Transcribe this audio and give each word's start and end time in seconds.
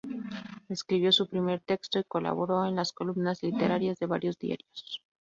Escribió 0.67 1.11
su 1.11 1.27
primer 1.29 1.59
texto 1.61 1.99
y 1.99 2.03
colaboró 2.05 2.65
en 2.65 2.75
las 2.75 2.91
columnas 2.91 3.43
literarias 3.43 3.99
de 3.99 4.07
varios 4.07 4.35
diarios. 4.39 5.03